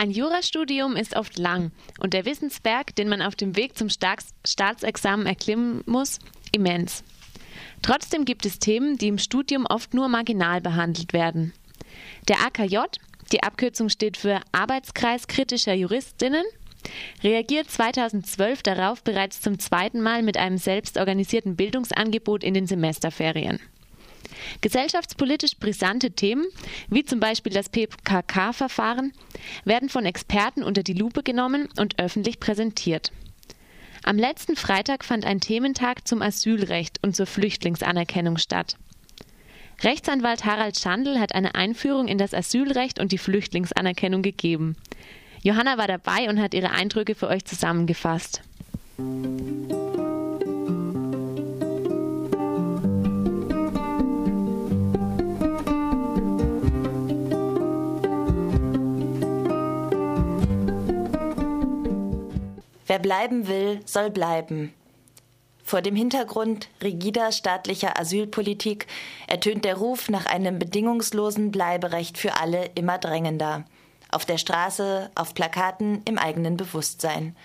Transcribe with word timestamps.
Ein 0.00 0.12
Jurastudium 0.12 0.96
ist 0.96 1.14
oft 1.14 1.36
lang 1.36 1.72
und 1.98 2.14
der 2.14 2.24
Wissensberg, 2.24 2.96
den 2.96 3.10
man 3.10 3.20
auf 3.20 3.36
dem 3.36 3.54
Weg 3.54 3.76
zum 3.76 3.90
Staatsexamen 3.90 5.26
erklimmen 5.26 5.82
muss, 5.84 6.20
immens. 6.52 7.04
Trotzdem 7.82 8.24
gibt 8.24 8.46
es 8.46 8.58
Themen, 8.58 8.96
die 8.96 9.08
im 9.08 9.18
Studium 9.18 9.66
oft 9.66 9.92
nur 9.92 10.08
marginal 10.08 10.62
behandelt 10.62 11.12
werden. 11.12 11.52
Der 12.28 12.40
AKJ, 12.40 12.78
die 13.30 13.42
Abkürzung 13.42 13.90
steht 13.90 14.16
für 14.16 14.40
Arbeitskreis 14.52 15.26
kritischer 15.26 15.74
Juristinnen, 15.74 16.46
reagiert 17.22 17.70
2012 17.70 18.62
darauf 18.62 19.04
bereits 19.04 19.42
zum 19.42 19.58
zweiten 19.58 20.00
Mal 20.00 20.22
mit 20.22 20.38
einem 20.38 20.56
selbstorganisierten 20.56 21.56
Bildungsangebot 21.56 22.42
in 22.42 22.54
den 22.54 22.66
Semesterferien. 22.66 23.60
Gesellschaftspolitisch 24.60 25.56
brisante 25.58 26.10
Themen, 26.10 26.46
wie 26.88 27.04
zum 27.04 27.20
Beispiel 27.20 27.52
das 27.52 27.68
PKK-Verfahren, 27.68 29.12
werden 29.64 29.88
von 29.88 30.06
Experten 30.06 30.62
unter 30.62 30.82
die 30.82 30.94
Lupe 30.94 31.22
genommen 31.22 31.68
und 31.76 31.98
öffentlich 31.98 32.40
präsentiert. 32.40 33.12
Am 34.02 34.16
letzten 34.16 34.56
Freitag 34.56 35.04
fand 35.04 35.24
ein 35.24 35.40
Thementag 35.40 36.08
zum 36.08 36.22
Asylrecht 36.22 36.98
und 37.02 37.14
zur 37.14 37.26
Flüchtlingsanerkennung 37.26 38.38
statt. 38.38 38.76
Rechtsanwalt 39.82 40.44
Harald 40.44 40.78
Schandl 40.78 41.18
hat 41.18 41.34
eine 41.34 41.54
Einführung 41.54 42.06
in 42.08 42.18
das 42.18 42.34
Asylrecht 42.34 42.98
und 42.98 43.12
die 43.12 43.18
Flüchtlingsanerkennung 43.18 44.22
gegeben. 44.22 44.76
Johanna 45.42 45.78
war 45.78 45.86
dabei 45.86 46.28
und 46.28 46.40
hat 46.40 46.52
ihre 46.52 46.70
Eindrücke 46.70 47.14
für 47.14 47.28
euch 47.28 47.44
zusammengefasst. 47.46 48.42
Wer 62.90 62.98
bleiben 62.98 63.46
will, 63.46 63.82
soll 63.86 64.10
bleiben. 64.10 64.74
Vor 65.62 65.80
dem 65.80 65.94
Hintergrund 65.94 66.68
rigider 66.82 67.30
staatlicher 67.30 67.96
Asylpolitik 68.00 68.88
ertönt 69.28 69.64
der 69.64 69.76
Ruf 69.76 70.08
nach 70.08 70.26
einem 70.26 70.58
bedingungslosen 70.58 71.52
Bleiberecht 71.52 72.18
für 72.18 72.40
alle 72.40 72.68
immer 72.74 72.98
drängender. 72.98 73.64
Auf 74.10 74.24
der 74.24 74.38
Straße, 74.38 75.08
auf 75.14 75.34
Plakaten, 75.34 76.02
im 76.04 76.18
eigenen 76.18 76.56
Bewusstsein. 76.56 77.36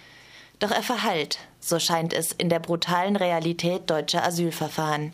Doch 0.58 0.72
er 0.72 0.82
verhallt, 0.82 1.38
so 1.60 1.78
scheint 1.78 2.12
es 2.12 2.32
in 2.32 2.50
der 2.50 2.60
brutalen 2.60 3.16
Realität 3.16 3.88
deutscher 3.88 4.26
Asylverfahren. 4.26 5.14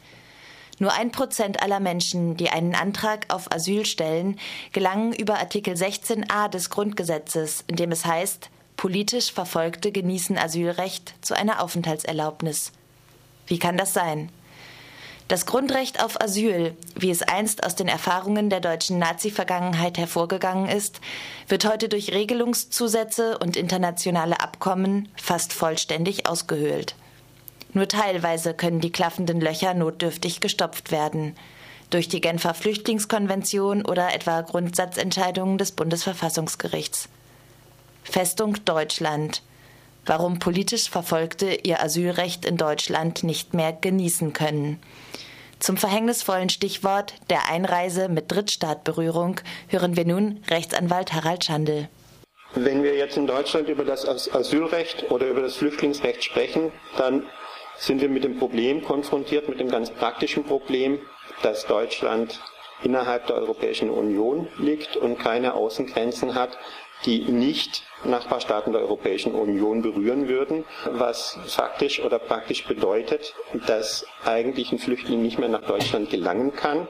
Nur 0.80 0.94
ein 0.94 1.12
Prozent 1.12 1.62
aller 1.62 1.82
Menschen, 1.82 2.38
die 2.38 2.52
einen 2.52 2.76
Antrag 2.76 3.26
auf 3.28 3.52
Asyl 3.52 3.86
stellen, 3.86 4.40
gelangen 4.72 5.12
über 5.12 5.40
Artikel 5.40 5.74
16a 5.74 6.48
des 6.48 6.70
Grundgesetzes, 6.70 7.66
in 7.68 7.76
dem 7.76 7.92
es 7.92 8.06
heißt, 8.06 8.50
Politisch 8.82 9.32
Verfolgte 9.32 9.92
genießen 9.92 10.40
Asylrecht 10.40 11.14
zu 11.22 11.38
einer 11.38 11.62
Aufenthaltserlaubnis. 11.62 12.72
Wie 13.46 13.60
kann 13.60 13.78
das 13.78 13.94
sein? 13.94 14.30
Das 15.28 15.46
Grundrecht 15.46 16.04
auf 16.04 16.20
Asyl, 16.20 16.76
wie 16.96 17.12
es 17.12 17.22
einst 17.22 17.64
aus 17.64 17.76
den 17.76 17.88
Erfahrungen 17.88 18.50
der 18.50 18.60
deutschen 18.60 18.98
Nazi-Vergangenheit 18.98 20.00
hervorgegangen 20.00 20.68
ist, 20.68 21.00
wird 21.48 21.72
heute 21.72 21.90
durch 21.90 22.12
Regelungszusätze 22.12 23.38
und 23.38 23.56
internationale 23.56 24.40
Abkommen 24.40 25.10
fast 25.16 25.54
vollständig 25.54 26.28
ausgehöhlt. 26.28 26.96
Nur 27.74 27.88
teilweise 27.88 28.56
können 28.56 28.82
die 28.82 28.92
klaffenden 28.92 29.42
Löcher 29.42 29.76
notdürftig 29.76 30.40
gestopft 30.40 30.90
werden. 30.90 31.36
Durch 31.92 32.08
die 32.08 32.20
Genfer 32.20 32.56
Flüchtlingskonvention 32.56 33.86
oder 33.86 34.16
etwa 34.16 34.42
Grundsatzentscheidungen 34.42 35.60
des 35.60 35.72
Bundesverfassungsgerichts. 35.74 37.10
Festung 38.12 38.58
Deutschland. 38.66 39.42
Warum 40.06 40.40
politisch 40.40 40.90
Verfolgte 40.90 41.54
ihr 41.64 41.82
Asylrecht 41.82 42.44
in 42.44 42.58
Deutschland 42.58 43.24
nicht 43.24 43.54
mehr 43.54 43.72
genießen 43.72 44.34
können. 44.34 44.82
Zum 45.60 45.78
verhängnisvollen 45.78 46.50
Stichwort 46.50 47.14
der 47.30 47.50
Einreise 47.50 48.10
mit 48.10 48.30
Drittstaatberührung 48.30 49.40
hören 49.70 49.96
wir 49.96 50.04
nun 50.04 50.44
Rechtsanwalt 50.50 51.14
Harald 51.14 51.46
Schandl. 51.46 51.88
Wenn 52.54 52.84
wir 52.84 52.98
jetzt 52.98 53.16
in 53.16 53.28
Deutschland 53.28 53.70
über 53.70 53.86
das 53.86 54.06
Asylrecht 54.06 55.10
oder 55.10 55.28
über 55.28 55.42
das 55.42 55.56
Flüchtlingsrecht 55.56 56.22
sprechen, 56.22 56.74
dann 56.98 57.24
sind 57.78 58.02
wir 58.02 58.10
mit 58.10 58.26
dem 58.26 58.38
Problem 58.38 58.84
konfrontiert, 58.84 59.48
mit 59.48 59.62
dem 59.62 59.70
ganz 59.70 59.90
praktischen 59.90 60.44
Problem, 60.44 61.00
dass 61.44 61.66
Deutschland 61.66 62.42
innerhalb 62.84 63.28
der 63.28 63.38
Europäischen 63.38 63.90
Union 63.90 64.48
liegt 64.58 64.98
und 64.98 65.20
keine 65.20 65.54
Außengrenzen 65.54 66.36
hat, 66.36 66.58
die 67.06 67.24
nicht 67.24 67.84
Nachbarstaaten 68.04 68.74
der 68.74 68.82
Europäischen 68.82 69.34
Union 69.34 69.82
berühren 69.82 70.28
würden, 70.28 70.66
was 70.86 71.38
faktisch 71.48 72.00
oder 72.00 72.20
praktisch 72.20 72.66
bedeutet, 72.66 73.34
dass 73.68 74.06
eigentlich 74.26 74.72
ein 74.72 74.80
Flüchtling 74.80 75.22
nicht 75.22 75.40
mehr 75.40 75.50
nach 75.50 75.66
Deutschland 75.66 76.10
gelangen 76.10 76.54
kann, 76.54 76.88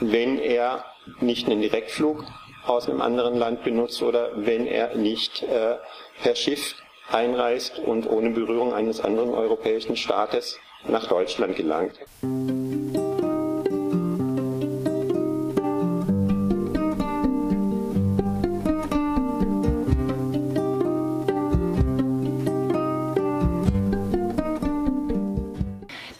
wenn 0.00 0.38
er 0.38 0.84
nicht 1.20 1.46
einen 1.48 1.60
Direktflug 1.60 2.24
aus 2.66 2.88
einem 2.88 3.02
anderen 3.02 3.38
Land 3.38 3.64
benutzt 3.64 4.02
oder 4.02 4.30
wenn 4.34 4.66
er 4.66 4.94
nicht 4.94 5.42
äh, 5.42 5.76
per 6.22 6.34
Schiff 6.34 6.76
einreist 7.10 7.78
und 7.78 8.08
ohne 8.08 8.30
Berührung 8.30 8.72
eines 8.72 9.00
anderen 9.00 9.34
europäischen 9.34 9.96
Staates 9.96 10.58
nach 10.88 11.06
Deutschland 11.06 11.56
gelangt. 11.56 11.98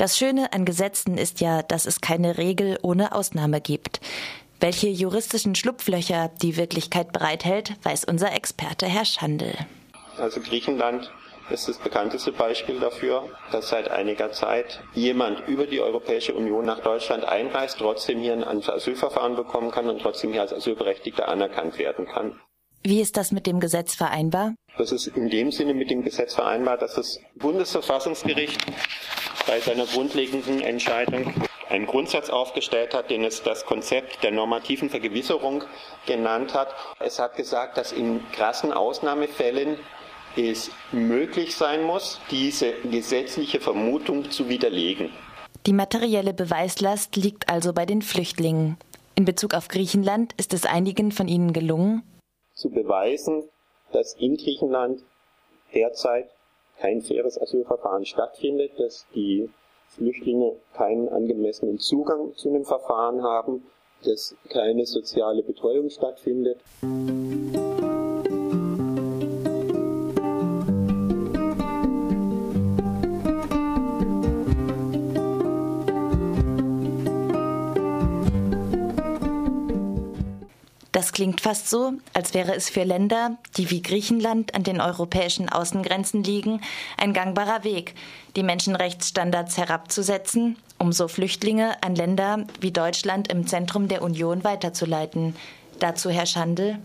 Das 0.04 0.18
Schöne 0.18 0.52
an 0.52 0.66
Gesetzen 0.66 1.16
ist 1.16 1.40
ja, 1.40 1.62
dass 1.62 1.86
es 1.86 2.02
keine 2.02 2.36
Regel 2.36 2.78
ohne 2.82 3.14
Ausnahme 3.14 3.62
gibt. 3.62 4.00
Welche 4.60 4.88
juristischen 4.88 5.54
Schlupflöcher 5.54 6.30
die 6.42 6.58
Wirklichkeit 6.58 7.10
bereithält, 7.10 7.72
weiß 7.84 8.04
unser 8.04 8.34
Experte 8.34 8.84
Herr 8.84 9.06
Schandl. 9.06 9.54
Also 10.18 10.42
Griechenland 10.42 11.10
ist 11.48 11.68
das 11.68 11.78
bekannteste 11.78 12.32
Beispiel 12.32 12.80
dafür, 12.80 13.30
dass 13.50 13.70
seit 13.70 13.90
einiger 13.90 14.30
Zeit 14.30 14.82
jemand 14.92 15.48
über 15.48 15.66
die 15.66 15.80
Europäische 15.80 16.34
Union 16.34 16.66
nach 16.66 16.80
Deutschland 16.80 17.24
einreist, 17.24 17.78
trotzdem 17.78 18.20
hier 18.20 18.34
ein 18.34 18.44
Asylverfahren 18.44 19.36
bekommen 19.36 19.70
kann 19.70 19.88
und 19.88 20.02
trotzdem 20.02 20.32
hier 20.32 20.42
als 20.42 20.52
Asylberechtigter 20.52 21.28
anerkannt 21.28 21.78
werden 21.78 22.04
kann. 22.04 22.38
Wie 22.82 23.00
ist 23.00 23.16
das 23.16 23.32
mit 23.32 23.46
dem 23.46 23.58
Gesetz 23.58 23.94
vereinbar? 23.94 24.52
Das 24.76 24.90
ist 24.90 25.06
in 25.06 25.30
dem 25.30 25.52
Sinne 25.52 25.72
mit 25.72 25.90
dem 25.90 26.02
Gesetz 26.02 26.34
vereinbar, 26.34 26.76
dass 26.76 26.94
das 26.94 27.20
Bundesverfassungsgericht 27.36 28.58
bei 29.46 29.60
seiner 29.60 29.86
grundlegenden 29.86 30.60
Entscheidung 30.60 31.32
einen 31.68 31.86
Grundsatz 31.86 32.28
aufgestellt 32.28 32.92
hat, 32.92 33.10
den 33.10 33.24
es 33.24 33.42
das 33.42 33.66
Konzept 33.66 34.22
der 34.24 34.32
normativen 34.32 34.90
Vergewisserung 34.90 35.64
genannt 36.06 36.54
hat. 36.54 36.74
Es 36.98 37.18
hat 37.18 37.36
gesagt, 37.36 37.76
dass 37.76 37.92
in 37.92 38.20
krassen 38.32 38.72
Ausnahmefällen 38.72 39.78
es 40.36 40.70
möglich 40.90 41.54
sein 41.54 41.84
muss, 41.84 42.20
diese 42.30 42.72
gesetzliche 42.90 43.60
Vermutung 43.60 44.30
zu 44.30 44.48
widerlegen. 44.48 45.10
Die 45.66 45.72
materielle 45.72 46.34
Beweislast 46.34 47.14
liegt 47.16 47.48
also 47.48 47.72
bei 47.72 47.86
den 47.86 48.02
Flüchtlingen. 48.02 48.76
In 49.14 49.24
Bezug 49.24 49.54
auf 49.54 49.68
Griechenland 49.68 50.32
ist 50.36 50.52
es 50.52 50.66
einigen 50.66 51.12
von 51.12 51.28
ihnen 51.28 51.52
gelungen, 51.52 52.02
zu 52.54 52.70
beweisen, 52.70 53.48
dass 53.94 54.14
in 54.14 54.36
Griechenland 54.36 55.02
derzeit 55.72 56.28
kein 56.78 57.00
faires 57.00 57.40
Asylverfahren 57.40 58.04
stattfindet, 58.04 58.72
dass 58.78 59.06
die 59.14 59.48
Flüchtlinge 59.88 60.56
keinen 60.74 61.08
angemessenen 61.08 61.78
Zugang 61.78 62.34
zu 62.34 62.48
einem 62.48 62.64
Verfahren 62.64 63.22
haben, 63.22 63.64
dass 64.02 64.34
keine 64.50 64.84
soziale 64.86 65.42
Betreuung 65.42 65.88
stattfindet. 65.88 66.58
Das 66.82 67.73
klingt 81.14 81.40
fast 81.40 81.70
so, 81.70 81.94
als 82.12 82.34
wäre 82.34 82.54
es 82.54 82.68
für 82.68 82.82
Länder, 82.82 83.38
die 83.56 83.70
wie 83.70 83.80
Griechenland 83.80 84.54
an 84.54 84.64
den 84.64 84.80
europäischen 84.80 85.48
Außengrenzen 85.48 86.22
liegen, 86.22 86.60
ein 86.98 87.14
gangbarer 87.14 87.64
Weg, 87.64 87.94
die 88.36 88.42
Menschenrechtsstandards 88.42 89.56
herabzusetzen, 89.56 90.58
um 90.78 90.92
so 90.92 91.08
Flüchtlinge 91.08 91.82
an 91.82 91.94
Länder 91.94 92.46
wie 92.60 92.72
Deutschland 92.72 93.32
im 93.32 93.46
Zentrum 93.46 93.88
der 93.88 94.02
Union 94.02 94.44
weiterzuleiten. 94.44 95.36
Dazu 95.78 96.10
Herr 96.10 96.26
Schandl. 96.26 96.78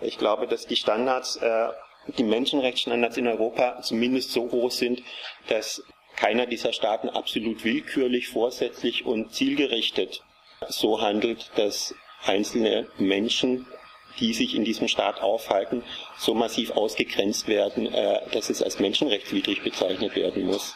Ich 0.00 0.18
glaube, 0.18 0.48
dass 0.48 0.66
die 0.66 0.76
Standards, 0.76 1.36
äh, 1.36 1.68
die 2.16 2.24
Menschenrechtsstandards 2.24 3.16
in 3.16 3.28
Europa 3.28 3.82
zumindest 3.82 4.32
so 4.32 4.50
hoch 4.50 4.70
sind, 4.70 5.02
dass 5.48 5.82
keiner 6.16 6.46
dieser 6.46 6.72
Staaten 6.72 7.08
absolut 7.08 7.64
willkürlich, 7.64 8.28
vorsätzlich 8.28 9.06
und 9.06 9.32
zielgerichtet 9.32 10.22
so 10.68 11.00
handelt, 11.00 11.50
dass 11.56 11.94
einzelne 12.24 12.88
Menschen 12.98 13.66
die 14.20 14.32
sich 14.32 14.54
in 14.54 14.64
diesem 14.64 14.88
Staat 14.88 15.20
aufhalten, 15.20 15.82
so 16.16 16.34
massiv 16.34 16.72
ausgegrenzt 16.72 17.48
werden, 17.48 17.92
äh, 17.92 18.20
dass 18.32 18.50
es 18.50 18.62
als 18.62 18.78
menschenrechtswidrig 18.78 19.62
bezeichnet 19.62 20.16
werden 20.16 20.46
muss. 20.46 20.74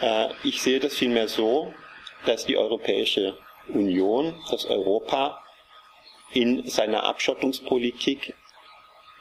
Äh, 0.00 0.28
ich 0.44 0.62
sehe 0.62 0.80
das 0.80 0.94
vielmehr 0.94 1.28
so, 1.28 1.74
dass 2.26 2.46
die 2.46 2.56
Europäische 2.56 3.36
Union, 3.68 4.34
das 4.50 4.66
Europa 4.66 5.42
in 6.32 6.68
seiner 6.68 7.04
Abschottungspolitik 7.04 8.34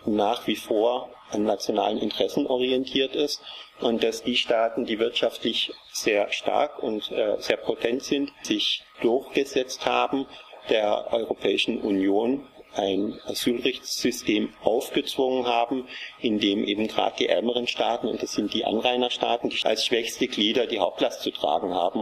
nach 0.06 0.48
wie 0.48 0.56
vor 0.56 1.14
an 1.32 1.44
nationalen 1.44 2.00
Interessen 2.00 2.48
orientiert 2.48 3.16
ist 3.16 3.42
und 3.82 4.04
dass 4.04 4.24
die 4.24 4.36
Staaten, 4.36 4.86
die 4.86 5.00
wirtschaftlich 5.00 5.72
sehr 5.92 6.32
stark 6.32 6.82
und 6.82 7.12
äh, 7.12 7.36
sehr 7.40 7.58
potent 7.58 8.04
sind, 8.04 8.32
sich 8.42 8.84
durchgesetzt 9.02 9.86
haben, 9.86 10.26
der 10.70 11.12
Europäischen 11.12 11.82
Union 11.82 12.46
ein 12.76 13.20
Asylrechtssystem 13.26 14.50
aufgezwungen 14.64 15.46
haben, 15.46 15.86
in 16.22 16.40
dem 16.40 16.64
eben 16.64 16.88
gerade 16.88 17.16
die 17.20 17.28
ärmeren 17.28 17.68
Staaten, 17.68 18.08
und 18.08 18.22
das 18.22 18.34
sind 18.34 18.54
die 18.54 18.66
Anrainerstaaten, 18.66 19.50
die 19.50 19.66
als 19.66 19.86
schwächste 19.86 20.28
Glieder 20.28 20.68
die 20.68 20.80
Hauptlast 20.80 21.22
zu 21.22 21.32
tragen 21.32 21.74
haben. 21.74 22.02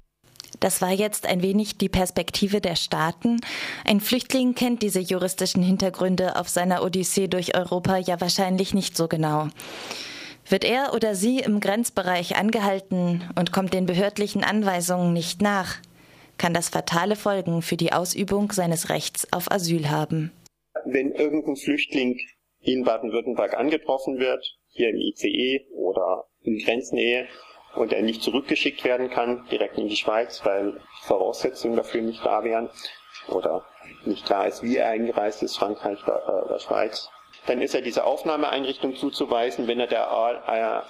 Das 0.59 0.81
war 0.81 0.91
jetzt 0.91 1.27
ein 1.27 1.43
wenig 1.43 1.77
die 1.77 1.89
Perspektive 1.89 2.61
der 2.61 2.75
Staaten. 2.75 3.39
Ein 3.85 4.01
Flüchtling 4.01 4.55
kennt 4.55 4.81
diese 4.81 4.99
juristischen 4.99 5.61
Hintergründe 5.61 6.35
auf 6.35 6.49
seiner 6.49 6.83
Odyssee 6.83 7.27
durch 7.27 7.55
Europa 7.55 7.97
ja 7.97 8.19
wahrscheinlich 8.19 8.73
nicht 8.73 8.97
so 8.97 9.07
genau. 9.07 9.49
Wird 10.49 10.63
er 10.63 10.93
oder 10.93 11.13
sie 11.13 11.39
im 11.39 11.59
Grenzbereich 11.59 12.37
angehalten 12.37 13.29
und 13.37 13.51
kommt 13.51 13.73
den 13.73 13.85
behördlichen 13.85 14.43
Anweisungen 14.43 15.13
nicht 15.13 15.41
nach, 15.41 15.75
kann 16.37 16.53
das 16.53 16.69
fatale 16.69 17.15
Folgen 17.15 17.61
für 17.61 17.77
die 17.77 17.93
Ausübung 17.93 18.51
seines 18.51 18.89
Rechts 18.89 19.31
auf 19.31 19.51
Asyl 19.51 19.89
haben. 19.89 20.31
Wenn 20.85 21.11
irgendein 21.11 21.55
Flüchtling 21.55 22.19
in 22.61 22.83
Baden-Württemberg 22.83 23.55
angetroffen 23.55 24.19
wird, 24.19 24.43
hier 24.69 24.89
im 24.89 24.97
ICE 24.97 25.65
oder 25.71 26.25
in 26.41 26.59
Grenznähe, 26.59 27.27
und 27.75 27.93
er 27.93 28.01
nicht 28.01 28.23
zurückgeschickt 28.23 28.83
werden 28.83 29.09
kann, 29.09 29.45
direkt 29.51 29.77
in 29.77 29.87
die 29.87 29.95
Schweiz, 29.95 30.43
weil 30.43 30.79
Voraussetzungen 31.03 31.77
dafür 31.77 32.01
nicht 32.01 32.25
da 32.25 32.43
wären 32.43 32.69
oder 33.29 33.65
nicht 34.05 34.25
klar 34.25 34.47
ist, 34.47 34.63
wie 34.63 34.77
er 34.77 34.89
eingereist 34.89 35.43
ist, 35.43 35.57
Frankreich 35.57 36.01
oder 36.03 36.55
äh, 36.55 36.59
Schweiz, 36.59 37.09
dann 37.45 37.61
ist 37.61 37.75
er 37.75 37.81
dieser 37.81 38.05
Aufnahmeeinrichtung 38.05 38.95
zuzuweisen. 38.95 39.67
Wenn 39.67 39.79
er 39.79 39.87
der 39.87 40.07
äh, 40.47 40.81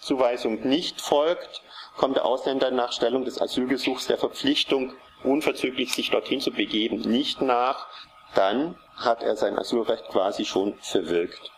Zuweisung 0.00 0.66
nicht 0.66 1.00
folgt, 1.00 1.62
kommt 1.96 2.16
der 2.16 2.24
Ausländer 2.24 2.70
nach 2.70 2.92
Stellung 2.92 3.24
des 3.24 3.40
Asylgesuchs 3.40 4.06
der 4.06 4.18
Verpflichtung, 4.18 4.92
unverzüglich 5.22 5.94
sich 5.94 6.10
dorthin 6.10 6.40
zu 6.40 6.50
begeben, 6.50 7.00
nicht 7.00 7.40
nach, 7.40 7.86
dann 8.34 8.76
hat 8.96 9.22
er 9.22 9.36
sein 9.36 9.58
Asylrecht 9.58 10.08
quasi 10.08 10.44
schon 10.44 10.74
verwirkt. 10.80 11.50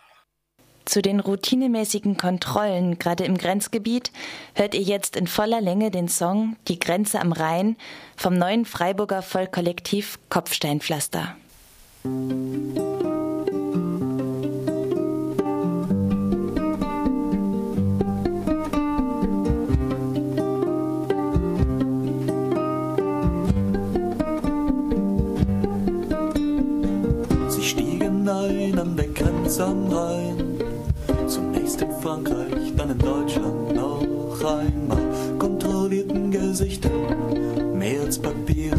Zu 0.84 1.02
den 1.02 1.18
routinemäßigen 1.18 2.16
Kontrollen, 2.16 2.98
gerade 3.00 3.24
im 3.24 3.36
Grenzgebiet, 3.36 4.12
hört 4.54 4.72
ihr 4.74 4.82
jetzt 4.82 5.16
in 5.16 5.26
voller 5.26 5.60
Länge 5.60 5.90
den 5.90 6.08
Song 6.08 6.56
Die 6.68 6.78
Grenze 6.78 7.20
am 7.20 7.32
Rhein 7.32 7.76
vom 8.16 8.38
neuen 8.38 8.64
Freiburger 8.64 9.22
Vollkollektiv 9.22 10.20
Kopfsteinpflaster. 10.30 11.34
Sie 12.04 12.85
Grenze 29.56 29.64
am 29.64 31.28
Zunächst 31.28 31.80
in 31.80 31.90
Frankreich, 32.02 32.74
dann 32.76 32.90
in 32.90 32.98
Deutschland 32.98 33.74
noch 33.74 34.38
einmal. 34.44 35.38
Kontrollierten 35.38 36.30
Gesichter, 36.30 36.90
mehr 37.74 38.02
als 38.02 38.18
Papiere, 38.18 38.76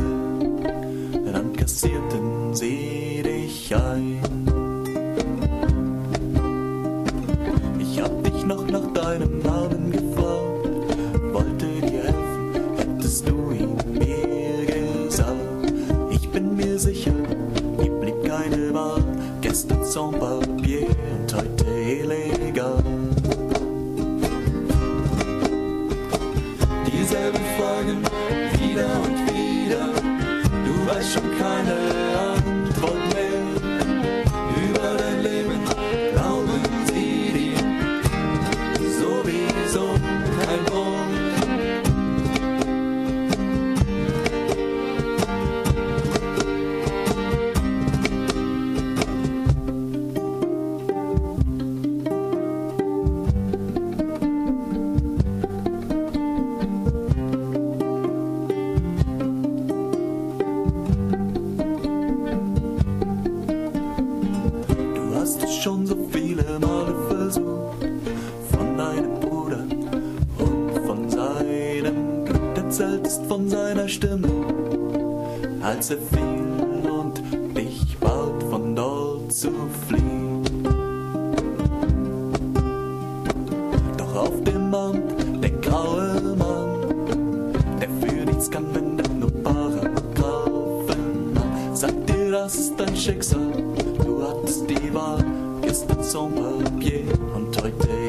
dann 1.32 1.54
kassierten 1.54 2.54
sie 2.54 2.97
gestern 19.42 19.84
sans 19.84 20.12
papier 20.18 20.88
und 20.88 21.34
heute 21.34 21.66
illegal. 21.66 22.84
Dieselben 26.86 27.46
Fragen 27.58 28.02
wieder 28.60 28.90
und 29.06 29.18
wieder, 29.34 29.90
du 30.66 30.88
weißt 30.88 31.14
schon 31.14 31.38
keine 31.40 32.07
Erzähltest 73.08 73.30
von 73.30 73.50
seiner 73.50 73.88
Stimme, 73.88 74.28
als 75.62 75.92
er 75.92 75.98
fiel 75.98 76.90
und 76.92 77.22
dich 77.56 77.98
bat, 78.00 78.44
von 78.50 78.76
dort 78.76 79.32
zu 79.32 79.50
fliehen. 79.88 80.44
Doch 83.98 84.14
auf 84.14 84.44
dem 84.44 84.72
Band 84.72 85.14
der 85.42 85.52
graue 85.52 86.36
Mann, 86.38 87.54
der 87.80 87.90
für 88.02 88.26
nichts 88.26 88.52
kann, 88.52 88.76
wendet 88.76 89.18
nur 89.18 89.32
Paragraphen 89.42 91.38
an, 91.38 91.76
sagt 91.76 92.10
dir, 92.10 92.32
das 92.32 92.76
dein 92.76 92.94
Schicksal. 92.94 93.54
Du 94.04 94.22
hattest 94.22 94.70
die 94.70 94.94
Wahl, 94.94 95.24
gestern 95.62 96.04
sans 96.04 96.34
papier 96.36 97.04
und 97.34 97.56
heute 97.64 98.07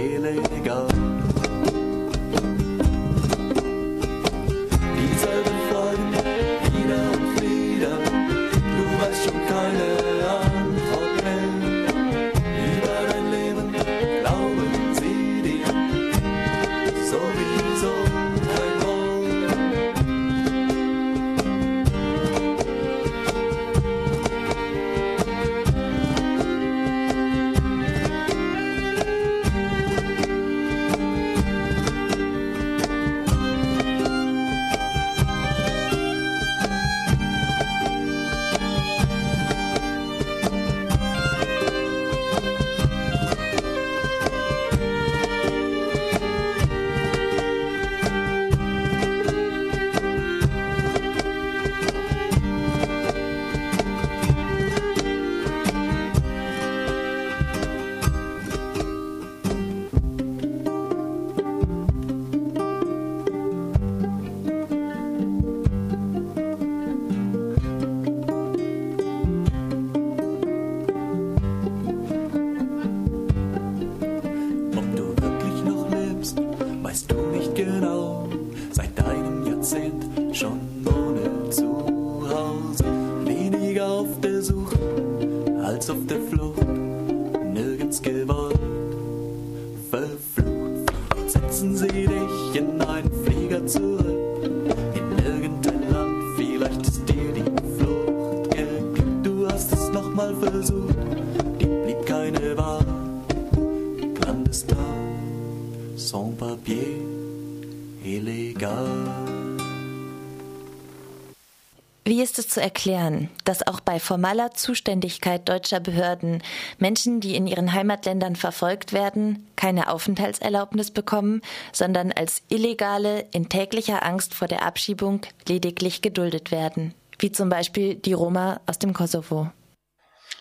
es 112.38 112.48
zu 112.48 112.60
erklären, 112.60 113.30
dass 113.44 113.66
auch 113.66 113.80
bei 113.80 113.98
formaler 113.98 114.52
Zuständigkeit 114.52 115.48
deutscher 115.48 115.80
Behörden 115.80 116.42
Menschen, 116.78 117.20
die 117.20 117.36
in 117.36 117.46
ihren 117.46 117.72
Heimatländern 117.72 118.36
verfolgt 118.36 118.92
werden, 118.92 119.48
keine 119.56 119.90
Aufenthaltserlaubnis 119.90 120.90
bekommen, 120.90 121.42
sondern 121.72 122.12
als 122.12 122.42
Illegale 122.48 123.26
in 123.32 123.48
täglicher 123.48 124.04
Angst 124.04 124.34
vor 124.34 124.48
der 124.48 124.62
Abschiebung 124.62 125.20
lediglich 125.46 126.02
geduldet 126.02 126.50
werden? 126.50 126.94
Wie 127.18 127.32
zum 127.32 127.48
Beispiel 127.48 127.96
die 127.96 128.12
Roma 128.12 128.60
aus 128.66 128.78
dem 128.78 128.94
Kosovo. 128.94 129.50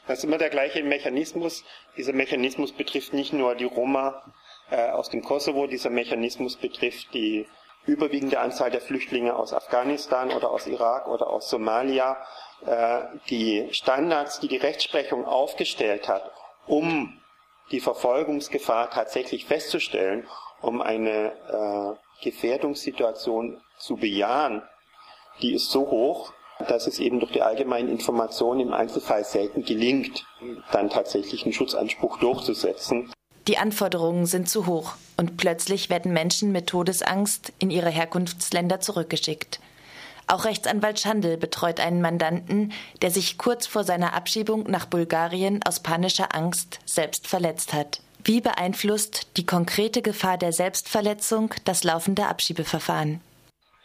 Das 0.08 0.20
ist 0.20 0.24
immer 0.24 0.38
der 0.38 0.50
gleiche 0.50 0.84
Mechanismus. 0.84 1.64
Dieser 1.98 2.14
Mechanismus 2.14 2.72
betrifft 2.72 3.14
nicht 3.14 3.34
nur 3.34 3.56
die 3.56 3.66
Roma 3.66 4.24
äh, 4.70 4.90
aus 4.90 5.10
dem 5.10 5.22
Kosovo, 5.22 5.68
dieser 5.68 5.90
Mechanismus 5.90 6.56
betrifft 6.56 7.14
die 7.14 7.46
überwiegende 7.88 8.40
Anzahl 8.40 8.70
der 8.70 8.82
Flüchtlinge 8.82 9.36
aus 9.36 9.54
Afghanistan 9.54 10.32
oder 10.32 10.52
aus 10.52 10.68
Irak 10.68 11.08
oder 11.08 11.30
aus 11.30 11.50
Somalia, 11.50 12.18
äh, 12.66 13.02
die 13.30 13.68
Standards, 13.72 14.40
die 14.40 14.48
die 14.48 14.58
Rechtsprechung 14.58 15.26
aufgestellt 15.26 16.08
hat, 16.08 16.30
um 16.68 17.20
die 17.72 17.80
Verfolgungsgefahr 17.80 18.92
tatsächlich 18.92 19.46
festzustellen, 19.46 20.28
um 20.62 20.82
eine 20.82 21.32
äh, 21.50 22.24
Gefährdungssituation 22.24 23.62
zu 23.78 23.96
bejahen, 23.96 24.64
die 25.42 25.54
ist 25.54 25.70
so 25.70 25.90
hoch, 25.90 26.34
dass 26.68 26.88
es 26.88 27.00
eben 27.00 27.20
durch 27.20 27.32
die 27.32 27.44
allgemeinen 27.44 27.90
Informationen 27.90 28.62
im 28.62 28.74
Einzelfall 28.74 29.24
selten 29.24 29.64
gelingt, 29.64 30.26
dann 30.72 30.90
tatsächlich 30.90 31.44
einen 31.44 31.54
Schutzanspruch 31.54 32.18
durchzusetzen. 32.18 33.12
Die 33.48 33.58
Anforderungen 33.58 34.26
sind 34.26 34.50
zu 34.50 34.66
hoch 34.66 34.96
und 35.16 35.38
plötzlich 35.38 35.90
werden 35.90 36.12
Menschen 36.12 36.52
mit 36.52 36.68
Todesangst 36.68 37.54
in 37.60 37.70
ihre 37.70 37.90
Herkunftsländer 37.90 38.82
zurückgeschickt. 38.82 39.62
Auch 40.28 40.44
Rechtsanwalt 40.44 41.00
Schandl 41.00 41.38
betreut 41.38 41.80
einen 41.80 42.02
Mandanten, 42.02 42.74
der 43.02 43.12
sich 43.12 43.38
kurz 43.38 43.66
vor 43.66 43.86
seiner 43.86 44.14
Abschiebung 44.14 44.70
nach 44.70 44.86
Bulgarien 44.86 45.62
aus 45.64 45.80
panischer 45.80 46.36
Angst 46.36 46.80
selbst 46.86 47.28
verletzt 47.28 47.74
hat. 47.74 48.02
Wie 48.26 48.42
beeinflusst 48.42 49.38
die 49.38 49.46
konkrete 49.46 50.02
Gefahr 50.02 50.38
der 50.38 50.52
Selbstverletzung 50.52 51.54
das 51.64 51.86
laufende 51.86 52.26
Abschiebeverfahren? 52.26 53.22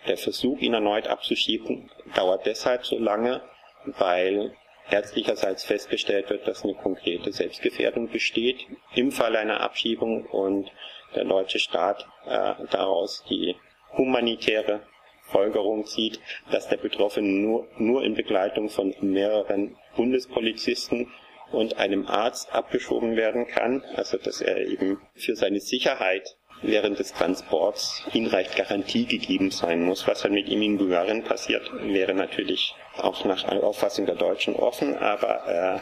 Der 0.09 0.17
Versuch, 0.17 0.59
ihn 0.59 0.75
erneut 0.75 1.07
abzuschieben, 1.07 1.89
dauert 2.17 2.45
deshalb 2.45 2.85
so 2.85 2.99
lange, 2.99 3.41
weil 3.85 4.53
ärztlicherseits 4.91 5.65
festgestellt 5.65 6.31
wird, 6.31 6.47
dass 6.47 6.65
eine 6.65 6.75
konkrete 6.75 7.33
Selbstgefährdung 7.33 8.09
besteht 8.09 8.67
im 8.95 9.13
Fall 9.13 9.37
einer 9.37 9.61
Abschiebung 9.61 10.27
und 10.27 10.71
der 11.15 11.25
deutsche 11.25 11.59
Staat 11.59 12.07
äh, 12.27 12.55
daraus 12.71 13.25
die 13.29 13.57
humanitäre 13.97 14.81
Folgerung 15.23 15.87
zieht, 15.87 16.21
dass 16.51 16.69
der 16.69 16.77
Betroffene 16.77 17.29
nur, 17.29 17.69
nur 17.79 18.03
in 18.03 18.15
Begleitung 18.15 18.69
von 18.69 18.95
mehreren 19.01 19.77
Bundespolizisten 19.97 21.11
und 21.53 21.77
einem 21.77 22.07
Arzt 22.07 22.53
abgeschoben 22.55 23.17
werden 23.17 23.47
kann, 23.47 23.83
also 23.95 24.17
dass 24.19 24.41
er 24.41 24.59
eben 24.67 25.01
für 25.15 25.37
seine 25.37 25.61
Sicherheit 25.61 26.37
während 26.63 26.99
des 26.99 27.13
Transports 27.13 28.05
hinreichend 28.11 28.57
Garantie 28.57 29.07
gegeben 29.07 29.51
sein 29.51 29.83
muss. 29.83 30.07
Was 30.07 30.23
dann 30.23 30.33
mit 30.33 30.49
ihm 30.49 30.63
in 30.63 30.79
Bulgarien 30.79 31.25
passiert, 31.25 31.71
wäre 31.83 32.15
natürlich 32.15 32.75
auch 32.99 33.25
nach 33.25 33.45
Auffassung 33.63 34.07
der 34.07 34.15
Deutschen 34.15 34.55
offen, 34.57 34.97
aber 34.99 35.49
äh, 35.49 35.79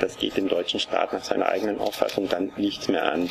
das 0.00 0.16
geht 0.16 0.36
dem 0.36 0.48
deutschen 0.48 0.80
Staat 0.80 1.12
nach 1.12 1.24
seiner 1.24 1.46
eigenen 1.46 1.78
Auffassung 1.78 2.28
dann 2.28 2.52
nichts 2.56 2.88
mehr 2.88 3.10
an. 3.12 3.30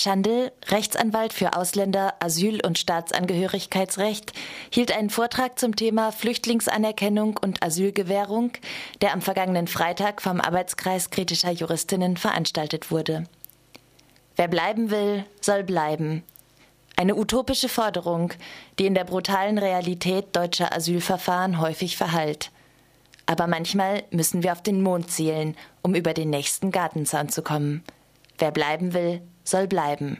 Schandl, 0.00 0.50
Rechtsanwalt 0.68 1.32
für 1.34 1.54
Ausländer, 1.54 2.14
Asyl- 2.20 2.64
und 2.64 2.78
Staatsangehörigkeitsrecht, 2.78 4.32
hielt 4.70 4.96
einen 4.96 5.10
Vortrag 5.10 5.58
zum 5.58 5.76
Thema 5.76 6.10
Flüchtlingsanerkennung 6.10 7.36
und 7.36 7.62
Asylgewährung, 7.62 8.52
der 9.02 9.12
am 9.12 9.20
vergangenen 9.20 9.66
Freitag 9.66 10.22
vom 10.22 10.40
Arbeitskreis 10.40 11.10
kritischer 11.10 11.50
Juristinnen 11.50 12.16
veranstaltet 12.16 12.90
wurde. 12.90 13.24
Wer 14.36 14.48
bleiben 14.48 14.90
will, 14.90 15.24
soll 15.42 15.64
bleiben. 15.64 16.24
Eine 16.96 17.16
utopische 17.16 17.68
Forderung, 17.68 18.32
die 18.78 18.86
in 18.86 18.94
der 18.94 19.04
brutalen 19.04 19.58
Realität 19.58 20.34
deutscher 20.34 20.74
Asylverfahren 20.74 21.60
häufig 21.60 21.98
verhallt. 21.98 22.50
Aber 23.26 23.46
manchmal 23.46 24.02
müssen 24.10 24.42
wir 24.42 24.52
auf 24.52 24.62
den 24.62 24.82
Mond 24.82 25.10
zielen, 25.10 25.56
um 25.82 25.94
über 25.94 26.14
den 26.14 26.30
nächsten 26.30 26.70
Gartenzaun 26.70 27.28
zu 27.28 27.42
kommen. 27.42 27.84
Wer 28.38 28.50
bleiben 28.50 28.94
will, 28.94 29.20
soll 29.50 29.66
bleiben. 29.66 30.18